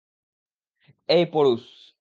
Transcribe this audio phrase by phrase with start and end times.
[1.09, 1.81] এই, পোরুস!